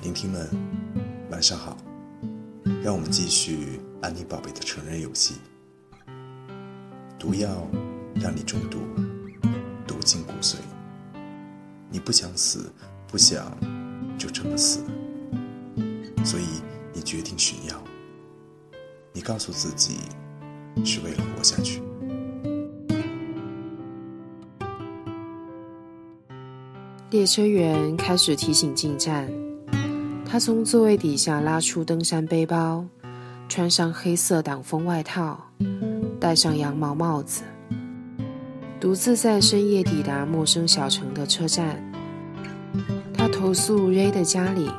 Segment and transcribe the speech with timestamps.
[0.00, 0.48] 聆听们，
[1.28, 1.76] 晚上好，
[2.84, 5.34] 让我们继续安妮宝贝的成人游戏。
[7.18, 7.68] 毒药
[8.14, 8.78] 让你中毒，
[9.88, 10.54] 毒进骨髓。
[11.90, 12.72] 你不想死，
[13.08, 13.58] 不想
[14.16, 14.84] 就这么死，
[16.24, 16.44] 所以
[16.94, 17.82] 你决定寻药。
[19.12, 19.96] 你告诉自己，
[20.84, 21.82] 是为了活下去。
[27.10, 29.28] 列车员开始提醒进站。
[30.30, 32.84] 他从座位底下拉出登山背包，
[33.48, 35.42] 穿上黑色挡风外套，
[36.20, 37.42] 戴上羊毛帽子，
[38.78, 41.82] 独自在深夜抵达陌生小城的车站。
[43.14, 44.70] 他投诉 Ray 的家里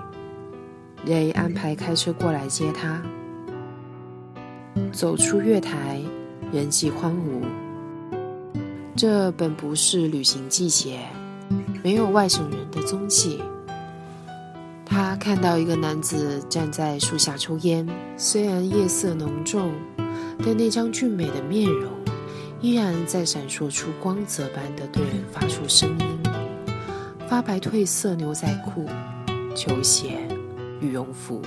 [1.04, 3.02] ，Ray 安排开车过来接他。
[4.92, 6.00] 走出月台，
[6.52, 7.44] 人迹荒芜。
[8.96, 11.00] 这本不是旅行季节，
[11.84, 13.42] 没有外省人的踪迹。
[14.90, 17.88] 他看到一个男子站在树下抽烟，
[18.18, 19.72] 虽然夜色浓重，
[20.44, 21.92] 但那张俊美的面容
[22.60, 26.06] 依然在闪烁出光泽般的对人发出声音。
[27.30, 28.88] 发白褪色牛仔裤、
[29.56, 30.18] 球鞋、
[30.82, 31.40] 羽绒服，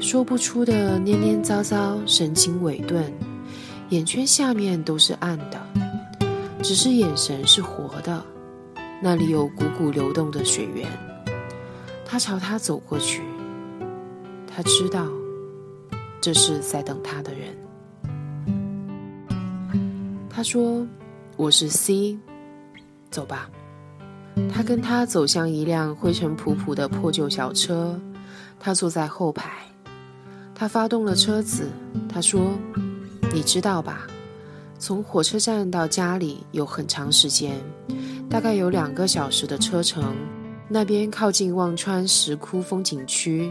[0.00, 3.10] 说不出的蔫蔫糟糟，神情萎顿，
[3.90, 5.60] 眼圈下面都是暗的，
[6.60, 8.22] 只是眼神是活的，
[9.00, 10.86] 那里有汩汩流动的水源。
[12.10, 13.22] 他朝他走过去，
[14.44, 15.06] 他知道
[16.20, 17.56] 这是在等他的人。
[20.28, 20.84] 他说
[21.38, 22.18] ：“我是 C，
[23.12, 23.48] 走吧。”
[24.52, 27.96] 他跟他走向一辆灰尘仆仆的破旧小车，
[28.58, 29.48] 他坐在后排。
[30.52, 31.70] 他发动了车子。
[32.08, 32.58] 他说
[33.32, 34.08] ：“你知道吧？
[34.80, 37.56] 从火车站到家里有很长时间，
[38.28, 40.12] 大概有两个小时的车程。”
[40.72, 43.50] 那边靠近忘川石窟风景区，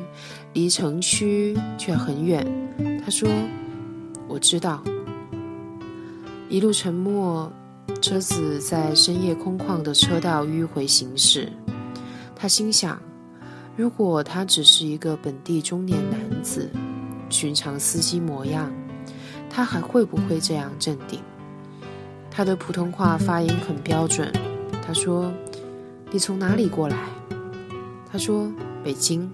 [0.53, 2.47] 离城区却很远。
[3.03, 3.27] 他说
[4.25, 4.81] ：“我知道。”
[6.47, 7.51] 一路沉默，
[8.01, 11.51] 车子在深夜空旷的车道迂回行驶。
[12.37, 12.97] 他心想：
[13.75, 16.69] 如果他只是一个本地中年男子，
[17.29, 18.73] 寻常司机模样，
[19.49, 21.19] 他还会不会这样镇定？
[22.31, 24.31] 他的普通话发音很标准。
[24.81, 25.29] 他说。
[26.11, 26.97] 你从哪里过来？
[28.11, 28.51] 他说
[28.83, 29.31] ：“北京。”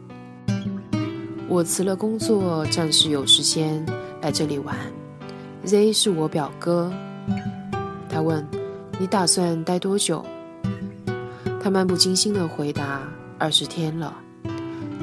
[1.47, 3.85] 我辞了工作，暂时有时间
[4.21, 4.75] 来这里玩。
[5.63, 6.91] Z 是我表哥。
[8.09, 8.45] 他问
[8.99, 10.25] ：“你打算待多久？”
[11.61, 13.01] 他漫不经心地回答
[13.39, 14.13] ：“二十天了，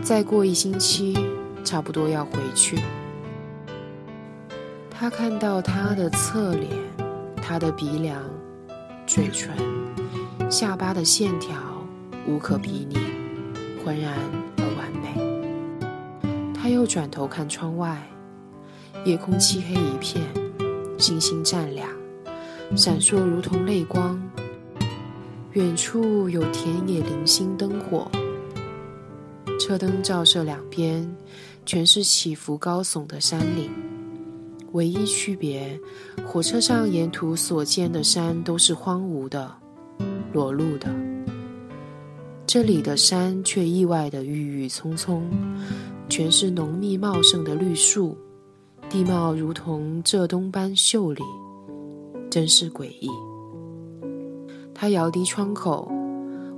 [0.02, 1.16] 再过一星期，
[1.64, 2.78] 差不多要回去。”
[4.90, 6.70] 他看到他的侧脸，
[7.36, 8.22] 他的鼻梁、
[9.06, 9.50] 嘴唇。
[10.52, 11.56] 下巴的线条
[12.28, 12.98] 无可比拟，
[13.82, 14.12] 浑然
[14.58, 16.52] 而完美。
[16.52, 18.06] 他又转头看窗外，
[19.06, 20.22] 夜空漆黑一片，
[20.98, 21.88] 星星湛亮，
[22.76, 24.22] 闪烁如同泪光。
[25.52, 28.10] 远处有田野零星灯火，
[29.58, 31.10] 车灯照射两边，
[31.64, 33.70] 全是起伏高耸的山岭。
[34.72, 35.80] 唯一区别，
[36.26, 39.61] 火车上沿途所见的山都是荒芜的。
[40.32, 40.88] 裸露的，
[42.46, 45.28] 这里的山却意外的郁郁葱葱，
[46.08, 48.16] 全是浓密茂盛的绿树，
[48.88, 51.22] 地貌如同浙东般秀丽，
[52.30, 53.10] 真是诡异。
[54.74, 55.90] 他摇低窗口，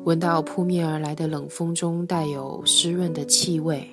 [0.05, 3.89] 闻到扑面而来的冷风中带有湿润的气味，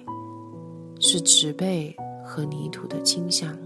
[0.99, 3.57] 是植被和泥土的清香。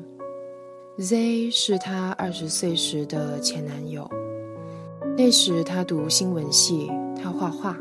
[0.97, 4.09] Z 是他二十岁时的前男友。
[5.17, 7.77] 那时他读新闻系，他画画。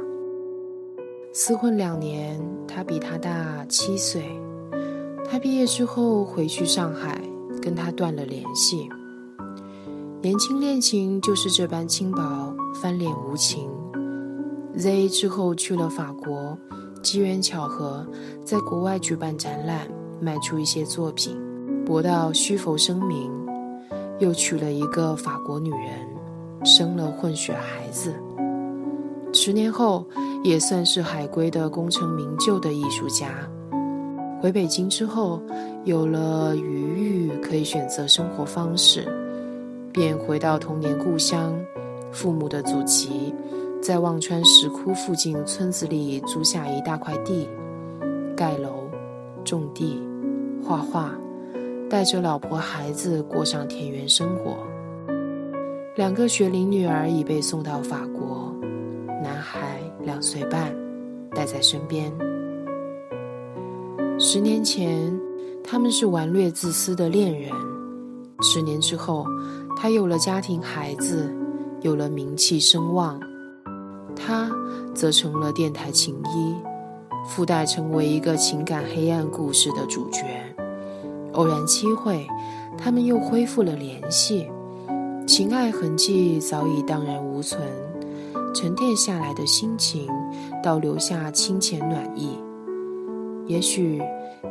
[1.33, 4.25] 厮混两年，他比他大七岁。
[5.29, 7.21] 他毕业之后回去上海，
[7.61, 8.89] 跟他断了联系。
[10.23, 13.69] 年轻恋情就是这般轻薄，翻脸无情。
[14.77, 16.57] Z 之后去了法国，
[17.03, 18.07] 机缘巧合，
[18.45, 19.89] 在国外举办展览，
[20.21, 21.37] 卖出一些作品，
[21.85, 23.29] 博到虚浮声名，
[24.21, 26.09] 又娶了一个法国女人，
[26.65, 28.15] 生了混血孩子。
[29.33, 30.07] 十年后，
[30.43, 33.49] 也算是海归的功成名就的艺术家。
[34.41, 35.41] 回北京之后，
[35.85, 39.07] 有了余裕，可以选择生活方式，
[39.93, 41.55] 便回到童年故乡，
[42.13, 43.35] 父母的祖籍，
[43.83, 47.49] 在忘川石窟附近村子里租下一大块地，
[48.37, 48.89] 盖楼、
[49.45, 50.01] 种地、
[50.63, 51.13] 画画，
[51.89, 54.59] 带着老婆孩子过上田园生活。
[55.97, 58.53] 两个学龄女儿已被送到法国，
[59.23, 60.75] 男孩两岁半，
[61.31, 62.13] 带在身边。
[64.19, 65.17] 十年前，
[65.63, 67.53] 他们是顽劣自私的恋人；
[68.43, 69.25] 十年之后，
[69.77, 71.33] 他有了家庭、孩子，
[71.83, 73.21] 有了名气声望，
[74.17, 74.51] 他
[74.97, 76.57] 则成了电台情医，
[77.29, 80.25] 附带成为一个情感黑暗故事的主角。
[81.35, 82.27] 偶然机会，
[82.77, 84.49] 他们又恢复了联系，
[85.37, 87.61] 情爱痕迹早已荡然无存，
[88.55, 90.07] 沉淀下来的心情，
[90.63, 92.39] 倒留下清浅暖意。
[93.49, 94.01] 也许，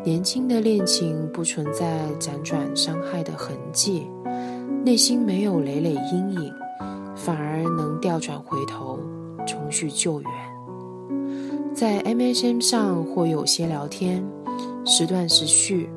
[0.03, 4.06] 年轻的恋情不存在辗转伤害的痕迹，
[4.83, 6.53] 内心没有累累阴影，
[7.15, 9.00] 反而能调转回头，
[9.47, 10.29] 重续旧缘。
[11.74, 14.21] 在 MSN 上或有些聊天，
[14.83, 15.89] 时断时续。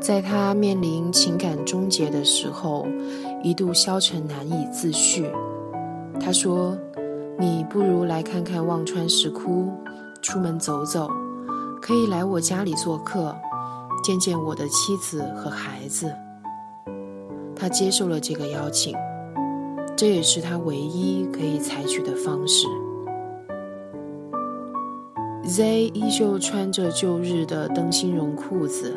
[0.00, 2.86] 在他面临情感终结的时候，
[3.44, 5.30] 一度消沉难以自续。
[6.18, 6.76] 他说
[7.38, 9.70] ：“你不如来看看忘川石窟，
[10.22, 11.08] 出门走走。”
[11.82, 13.36] 可以来我家里做客，
[14.02, 16.10] 见见我的妻子和孩子。
[17.54, 18.96] 他接受了这个邀请，
[19.94, 22.66] 这也是他唯一可以采取的方式。
[25.44, 28.96] Z 依旧穿着旧日的灯芯绒裤子、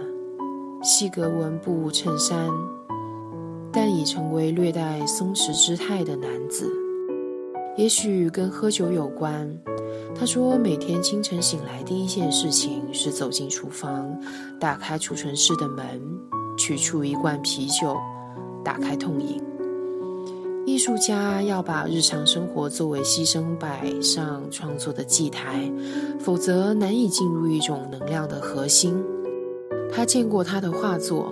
[0.81, 2.49] 细格纹布衬衫，
[3.77, 6.67] 但已成为略带松弛姿态的男子。
[7.75, 9.47] 也许跟喝酒有关。
[10.15, 14.19] 他说：“每天清晨醒来，第一件事情是走进厨房，
[14.59, 16.01] 打开储存室的门，
[16.57, 17.95] 取出一罐啤酒，
[18.65, 19.39] 打开痛饮。
[20.65, 25.71] 艺术家要把日常生活作为牺牲摆上创作的祭台，
[26.19, 28.99] 否则难以进入一种能量的核心。
[29.93, 31.31] 他见过他的画作，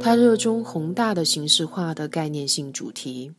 [0.00, 3.32] 他热衷宏大的形式化的概念性主题，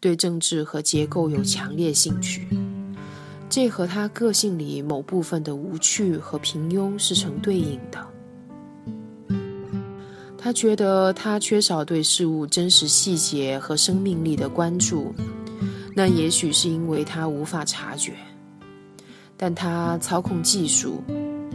[0.00, 2.46] 对政治和结构有强烈兴趣。”
[3.50, 8.04] 这和他个性里某部分的无趣和平庸是成对应的。
[10.36, 15.14] 他觉得他缺少对事物真实细节和生命力的关注，
[15.94, 18.14] 那也许是因为他无法察觉。
[19.36, 21.02] 但他操控技术，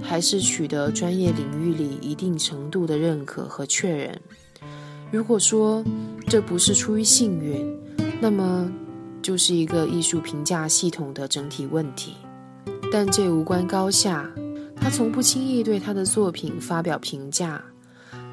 [0.02, 4.20] 还是取得专业领域里一定程度的认可和确认。
[5.12, 5.84] 如果说
[6.28, 7.66] 这不是出于幸运，
[8.22, 8.72] 那么。
[9.22, 12.14] 就是一个艺术评价系统的整体问题，
[12.90, 14.28] 但这无关高下。
[14.78, 17.62] 他从不轻易对他的作品发表评价，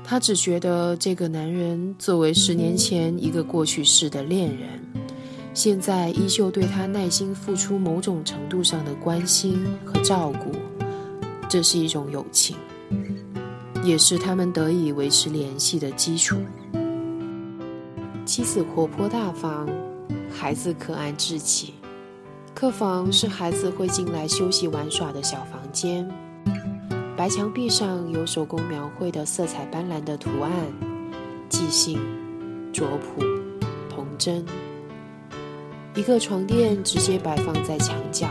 [0.05, 4.81] 他只觉得这个男人作为十年前一个过去式的恋人，
[5.53, 10.53] 现在依旧对他耐心付出某种程度上的关心和照顾，
[11.57, 12.55] 这是一种友情，
[13.83, 16.37] 也是他们得以维持联系的基础。
[18.27, 19.67] 妻子活泼大方。
[20.31, 21.73] 孩子可爱稚气，
[22.55, 26.07] 客房是孩子会进来休息玩耍的小房间。
[27.17, 30.53] 白墙壁上有手工描绘的色彩斑斓的图案，
[31.49, 31.99] 即兴、
[32.71, 33.25] 拙朴、
[33.89, 34.45] 童真。
[35.95, 38.29] 一个床垫直接摆放在墙角，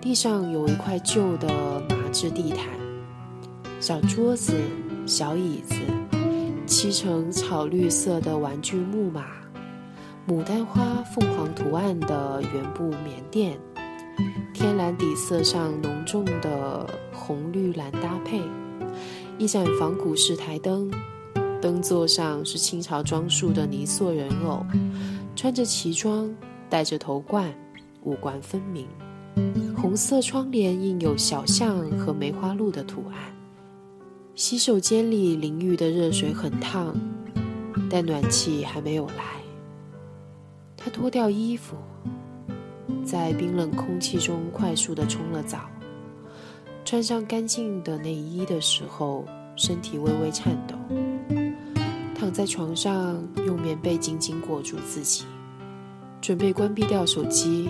[0.00, 1.48] 地上有一块旧的
[1.90, 2.66] 麻质地毯，
[3.80, 4.52] 小桌子、
[5.06, 5.74] 小椅子，
[6.66, 9.24] 漆成草绿色的玩具木马。
[10.28, 13.58] 牡丹花、凤凰图案的圆布棉垫，
[14.52, 18.40] 天蓝底色上浓重的红绿蓝搭配，
[19.38, 20.88] 一盏仿古式台灯，
[21.60, 24.64] 灯座上是清朝装束的泥塑人偶，
[25.34, 26.32] 穿着旗装，
[26.68, 27.52] 戴着头冠，
[28.04, 28.86] 五官分明。
[29.76, 33.16] 红色窗帘印有小象和梅花鹿的图案。
[34.34, 36.94] 洗手间里淋浴的热水很烫，
[37.90, 39.42] 但暖气还没有来。
[40.76, 41.76] 他脱掉衣服，
[43.04, 45.68] 在冰冷空气中快速的冲了澡，
[46.84, 49.24] 穿上干净的内衣的时候，
[49.54, 50.74] 身体微微颤抖，
[52.14, 55.24] 躺在床上，用棉被紧紧裹住自己，
[56.20, 57.68] 准备关闭掉手机，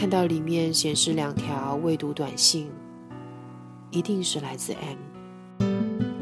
[0.00, 2.70] 看到里面显示两条未读短信，
[3.90, 4.96] 一定是来自 M。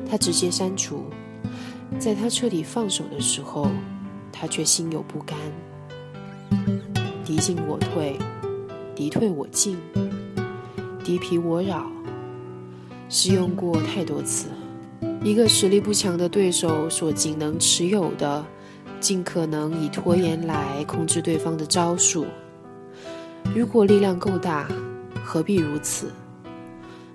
[0.04, 1.04] 他直接删除。
[1.96, 3.70] 在他彻底放手的时候，
[4.32, 5.38] 他却心有不甘。
[7.24, 8.18] 敌进我退，
[8.96, 9.78] 敌退我进，
[11.04, 11.86] 敌疲我扰，
[13.08, 14.48] 使用过太多次。
[15.22, 18.44] 一个实力不强的对手所仅能持有的，
[18.98, 22.26] 尽可能以拖延来控制对方的招数。
[23.54, 24.68] 如果力量够大，
[25.24, 26.12] 何必如此？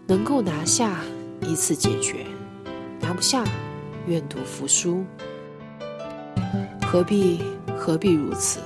[0.05, 0.99] 能够拿下，
[1.41, 2.25] 一次解决；
[2.99, 3.43] 拿不下，
[4.07, 5.03] 愿赌服输。
[6.85, 7.41] 何必
[7.77, 8.59] 何必如此？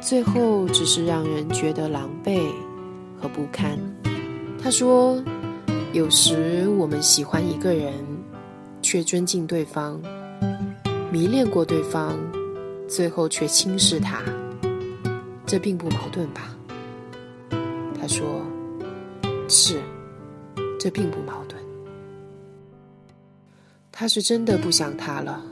[0.00, 2.50] 最后只是让人觉得狼狈
[3.20, 3.78] 和不堪。
[4.62, 5.22] 他说
[5.92, 7.94] ：“有时我们喜欢一个人，
[8.82, 9.98] 却尊敬对方；
[11.10, 12.18] 迷恋过对方，
[12.86, 14.20] 最后却轻视他。
[15.46, 16.54] 这并不矛盾吧？”
[18.04, 18.44] 他说
[19.48, 19.80] ：“是，
[20.78, 21.58] 这并不矛盾。
[23.90, 25.42] 他是真的不想他了。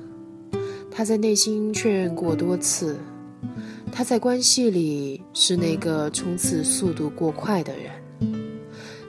[0.90, 2.98] 他在内心确认过多次，
[3.90, 7.90] 他在关系里是那个冲刺速度过快的人。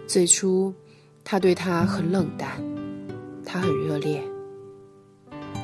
[0.08, 0.74] 最初，
[1.22, 2.50] 他对他很冷淡，
[3.46, 4.24] 他很热烈。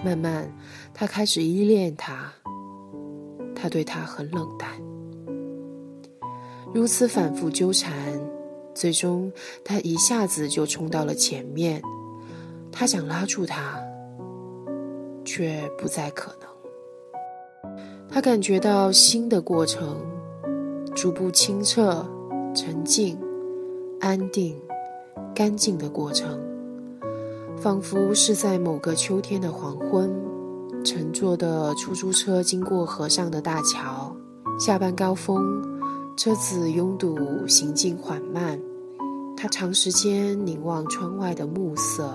[0.04, 0.54] 慢慢，
[0.94, 2.30] 他开始依恋他，
[3.56, 4.70] 他对他很冷淡。”
[6.74, 7.92] 如此反复纠缠，
[8.76, 9.32] 最终
[9.64, 11.82] 他一下子就冲到了前面。
[12.72, 13.80] 他想拉住他，
[15.26, 16.48] 却不再可能。
[18.08, 20.00] 他感觉到新的过程
[20.96, 22.06] 逐步清澈、
[22.56, 23.20] 沉静、
[24.00, 24.56] 安定、
[25.34, 26.40] 干净的过程，
[27.58, 30.12] 仿佛是在某个秋天的黄昏，
[30.84, 34.16] 乘坐的出租车经过河上的大桥，
[34.60, 35.68] 下班高峰。
[36.20, 38.60] 车子拥堵，行进缓慢。
[39.38, 42.14] 他长时间凝望窗外的暮色，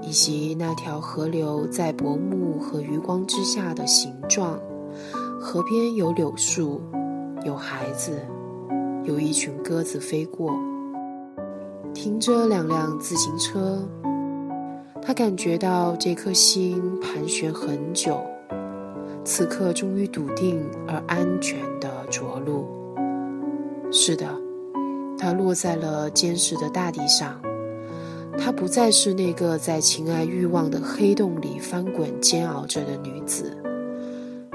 [0.00, 4.58] 以及那条河流在薄暮和余光之下的形状。
[5.38, 6.80] 河边有柳树，
[7.44, 8.18] 有孩子，
[9.04, 10.58] 有一群鸽子飞过。
[11.92, 13.86] 停着两辆自行车，
[15.02, 18.22] 他感觉到这颗心盘旋很久，
[19.22, 22.77] 此刻终于笃定而安全的着陆。
[23.90, 24.26] 是的，
[25.16, 27.40] 她落在了坚实的大地上。
[28.38, 33.56] 她不再是那个在情爱欲望的黑洞里翻滚煎熬着的女子。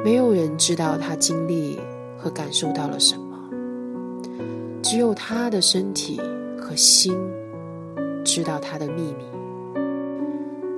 [0.06, 1.80] 没有人知道她经历
[2.18, 3.38] 和感受到了什么，
[4.82, 6.22] 只有她的身体
[6.60, 7.18] 和心
[8.24, 9.25] 知道她的秘密，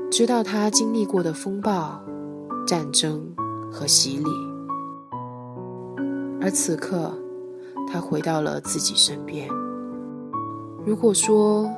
[0.09, 2.01] 知道她经历过的风暴、
[2.65, 3.21] 战争
[3.71, 4.29] 和洗礼。
[6.41, 7.13] 而此刻。
[7.91, 9.47] 他回到了自己身边。
[10.85, 11.69] 如果说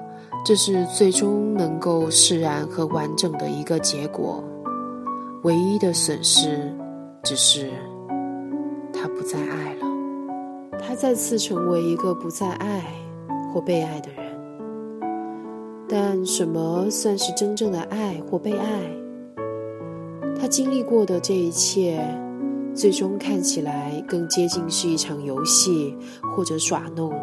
[0.45, 4.43] 这是最终能够释然和完整的一个结果，
[5.43, 6.73] 唯一的损失
[7.23, 7.69] 只是
[8.93, 9.85] 他不再爱了。
[10.79, 12.83] 他再次成为一个不再爱
[13.53, 14.25] 或被爱的人。
[15.89, 18.81] 但什么算是真正的爱或被爱？
[20.39, 22.03] 他经历过的这一切。
[22.75, 25.97] 最终看起来更接近是一场游戏
[26.35, 27.13] 或者耍弄，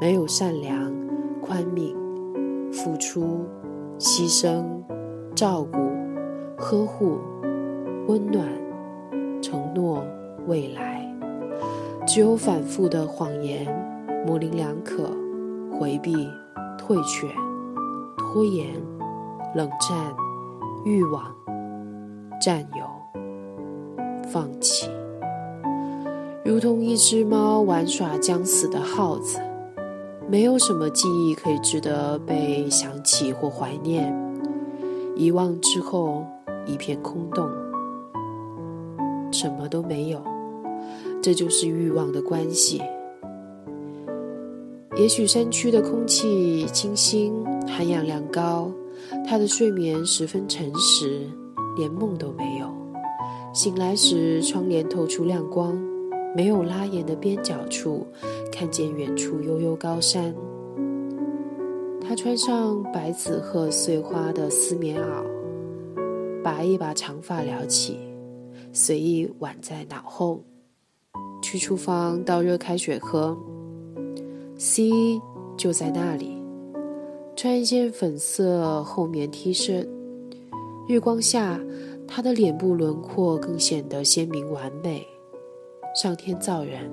[0.00, 0.92] 没有善良、
[1.40, 1.94] 宽悯、
[2.72, 3.46] 付出、
[3.98, 4.64] 牺牲、
[5.34, 5.78] 照顾、
[6.56, 7.18] 呵护、
[8.08, 8.46] 温暖、
[9.40, 10.04] 承诺、
[10.46, 11.08] 未来，
[12.06, 13.64] 只有反复的谎言、
[14.26, 15.10] 模棱两可、
[15.78, 16.28] 回避、
[16.76, 17.28] 退却、
[18.18, 18.74] 拖延、
[19.54, 20.12] 冷战、
[20.84, 21.32] 欲望、
[22.40, 22.84] 占有。
[24.28, 24.90] 放弃，
[26.44, 29.38] 如同一只猫玩耍将死的耗子，
[30.28, 34.14] 没有什么记忆可以值得被想起或怀念。
[35.16, 36.22] 遗忘之后，
[36.66, 37.48] 一片空洞，
[39.32, 40.22] 什么都没有。
[41.22, 42.82] 这就是欲望的关系。
[44.98, 47.32] 也许山区的空气清新，
[47.66, 48.70] 含氧量高，
[49.26, 51.26] 他的睡眠十分诚实，
[51.78, 52.68] 连梦都没有。
[53.54, 55.82] 醒来时，窗帘透出亮光，
[56.34, 58.06] 没有拉檐的边角处，
[58.50, 60.34] 看见远处悠悠高山。
[62.00, 65.24] 他穿上白紫褐碎花的丝棉袄，
[66.42, 67.98] 把一把长发撩起，
[68.72, 70.42] 随意挽在脑后，
[71.40, 73.36] 去厨房倒热开水喝。
[74.58, 74.90] C
[75.56, 76.36] 就在那里，
[77.36, 79.86] 穿一件粉色厚棉 T 恤，
[80.88, 81.60] 日光下。
[82.06, 85.06] 他的脸部轮廓更显得鲜明完美。
[85.94, 86.90] 上天造人，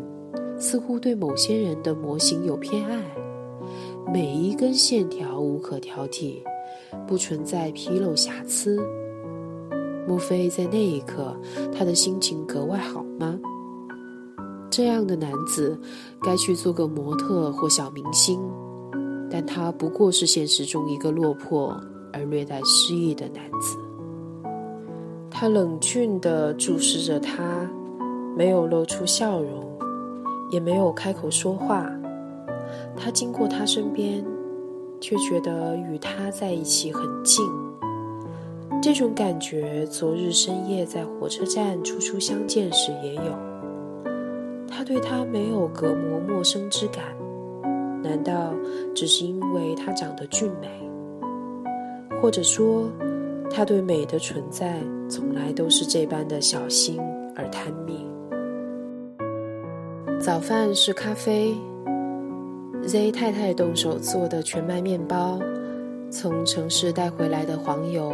[0.59, 3.01] 似乎对某些人的模型有偏爱。
[4.13, 6.43] 每一根线条无可挑剔，
[7.07, 8.79] 不存在纰漏瑕疵。
[10.07, 11.35] 莫非在那一刻，
[11.75, 13.39] 他的心情格外好吗？
[14.69, 15.75] 这样的男子，
[16.21, 18.39] 该去做个模特或小明星，
[19.31, 21.75] 但他不过是现实中一个落魄
[22.13, 23.79] 而略带失意的男子。
[25.31, 27.67] 他冷峻地注视着他，
[28.35, 29.65] 没有露出笑容，
[30.51, 31.91] 也没有开口说话。
[32.95, 34.23] 他经过他身边，
[34.99, 37.45] 却觉得与他在一起很近。
[38.81, 43.21] 这种感觉，昨日深夜在火车站初初相见时也有。
[44.67, 47.03] 他对他没有隔膜陌生之感，
[48.01, 48.53] 难道
[48.95, 50.67] 只是因为他长得俊美？
[52.21, 52.89] 或者说，
[53.49, 56.99] 他对美的存在从来都是这般的小心
[57.35, 58.07] 而探秘？
[60.21, 61.57] 早饭是咖啡。
[62.83, 65.39] Z 太太动手做的全麦面包，
[66.11, 68.13] 从城市带回来的黄油，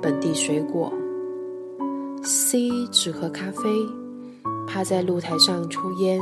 [0.00, 0.90] 本地水果。
[2.22, 3.60] C 只喝咖啡，
[4.66, 6.18] 趴在露台上抽烟，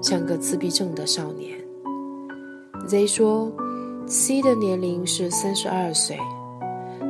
[0.00, 1.58] 像个自闭症的少年。
[2.86, 3.50] Z 说
[4.06, 6.16] ，C 的年龄是三十二岁。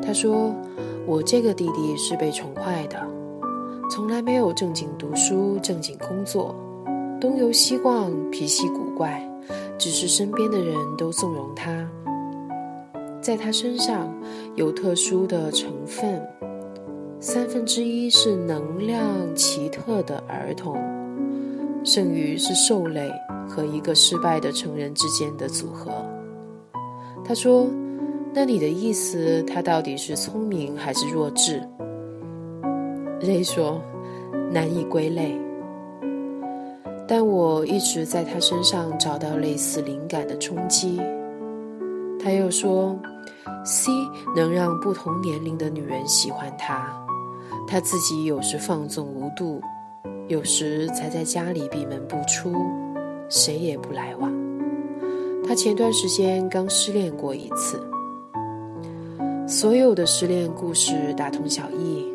[0.03, 0.55] 他说，
[1.07, 2.99] 我这个弟弟是被宠坏的，
[3.91, 6.55] 从来没有正经读书、正经工作，
[7.21, 9.27] 东游西逛，脾气古怪。
[9.77, 11.89] 只是身边的人都纵容他，
[13.21, 14.15] 在他身上
[14.55, 16.23] 有特殊的成分，
[17.19, 19.03] 三分之一是能量
[19.35, 20.77] 奇特的儿童，
[21.83, 23.11] 剩余是兽类
[23.49, 25.91] 和一个失败的成人之间的组合。
[27.25, 27.67] 他说
[28.35, 31.67] ：“那你的意思，他到底是聪明还是弱智？”
[33.23, 33.81] 雷说
[34.53, 35.35] ：“难以归类。”
[37.13, 41.01] 但我一直在他身上找到类似灵感的冲击。
[42.23, 42.97] 他又说
[43.65, 43.91] ，C
[44.37, 46.89] 能让不同年龄的女人喜欢他，
[47.67, 49.61] 他自己有时放纵无度，
[50.29, 52.55] 有时才在家里闭门不出，
[53.29, 54.33] 谁也不来往。
[55.45, 57.83] 他前段时间刚失恋过一次，
[59.49, 62.07] 所有的失恋故事大同小异。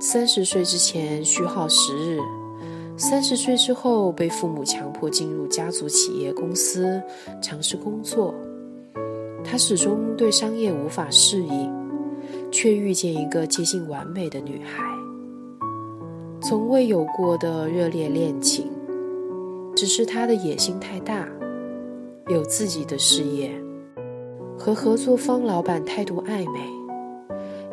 [0.00, 2.20] 三十岁之前虚耗时日。
[2.96, 7.02] 三十岁之后，被父母强迫进入家族企业公司
[7.42, 8.32] 尝试工作。
[9.42, 11.70] 他始终对商业无法适应，
[12.50, 14.82] 却遇见一个接近完美的女孩。
[16.40, 18.70] 从未有过的热烈恋情，
[19.74, 21.28] 只是他的野心太大，
[22.28, 23.50] 有自己的事业，
[24.56, 26.60] 和合作方老板态度暧昧。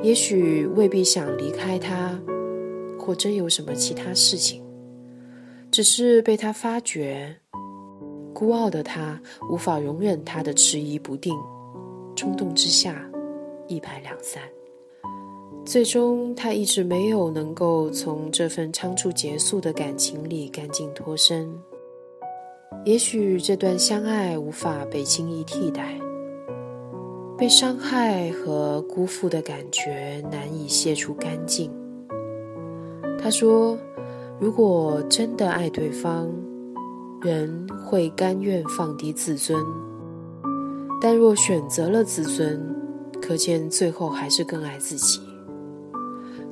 [0.01, 2.19] 也许未必想离开他，
[2.97, 4.60] 或真有什么其他事情。
[5.71, 7.33] 只是被他发觉，
[8.33, 9.17] 孤傲的他
[9.49, 11.33] 无法容忍他的迟疑不定，
[12.13, 13.09] 冲动之下
[13.67, 14.43] 一拍两散。
[15.65, 21.49] 最终，他一直没有能够从这份仓促结束的感情里干净脱身。
[22.83, 25.97] 也许这段相爱无法被轻易替代，
[27.37, 31.71] 被伤害和辜负的感觉难以卸除干净。
[33.17, 33.77] 他说。
[34.41, 36.27] 如果真的爱对方，
[37.21, 39.61] 人会甘愿放低自尊；
[40.99, 42.59] 但若选择了自尊，
[43.21, 45.21] 可见最后还是更爱自己。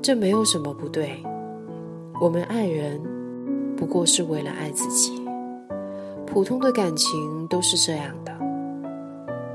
[0.03, 1.19] 这没有什么不对。
[2.21, 3.01] 我们爱人，
[3.75, 5.19] 不过是为了爱自己。
[6.27, 8.31] 普通的感情都是这样的。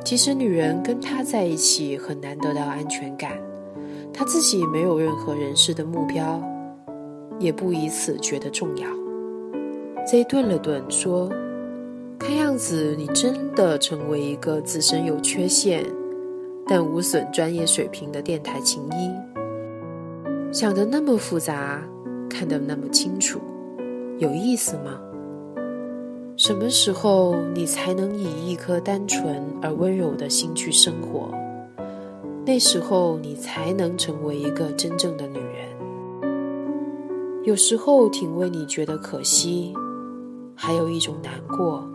[0.05, 3.31] 即使女人跟他在一起很难得到安全感，
[4.13, 6.43] 他自己没有任何人事的目标。
[7.39, 8.87] 也不以此觉得重要。
[10.07, 11.31] Z 顿了顿，说
[12.19, 15.85] ：“看样子你真的成为一个自身有缺陷，
[16.67, 19.11] 但无损专业水平的电台琴医。
[20.53, 21.83] 想的那么复杂，
[22.29, 23.41] 看得那么清楚，
[24.19, 25.01] 有意思吗？
[26.37, 31.31] 什么时候你才能以一颗单纯而温柔的心去生活？
[32.45, 35.54] 那时候你才能成为一个真正的女人。”
[37.45, 39.75] 有时候挺为你觉得可惜，
[40.55, 41.87] 还有一种难过。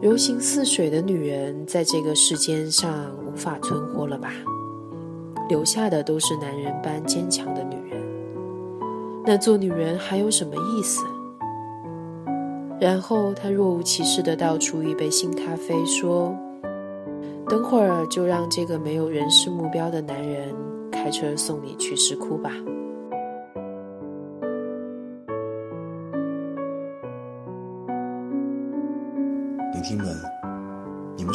[0.00, 2.90] 柔情似水的女人在这个世间上
[3.26, 4.32] 无法存活了吧？
[5.50, 8.02] 留下的都是男人般坚强的女人。
[9.26, 11.04] 那做女人还有什么意思？
[12.80, 16.34] 然后他若无其事地倒出一杯新咖啡，说
[17.50, 20.54] ：“等会儿就让这个没有人事目标的男人
[20.90, 22.50] 开车送你去石窟吧。”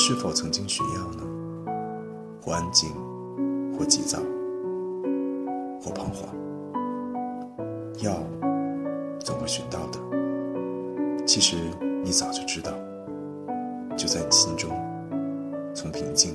[0.09, 1.23] 是否曾经需要呢？
[2.41, 2.89] 或安静，
[3.77, 4.17] 或急躁，
[5.81, 6.33] 或彷徨。
[8.01, 8.13] 药
[9.19, 9.99] 总会寻到的。
[11.25, 11.57] 其实
[12.05, 12.71] 你早就知道，
[13.97, 14.71] 就在你心中，
[15.75, 16.33] 从平静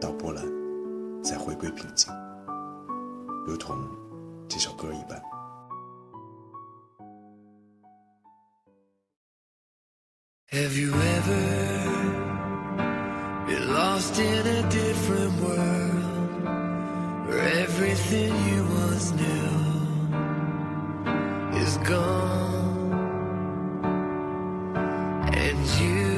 [0.00, 0.44] 到波澜，
[1.22, 2.12] 再回归平静，
[3.46, 3.76] 如同
[4.48, 5.22] 这首歌一般。
[10.50, 11.79] Have you ever
[13.80, 16.04] lost in a different world
[17.26, 19.52] where everything you once knew
[21.62, 22.92] is gone
[25.44, 26.12] and you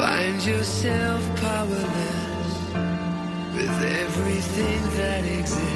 [0.00, 2.54] find yourself powerless
[3.56, 5.73] with everything that exists?